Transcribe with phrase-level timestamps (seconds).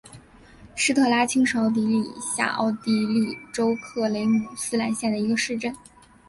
[0.73, 5.71] 施特拉青是奥地利下奥地利州克雷姆斯兰县的一个市镇。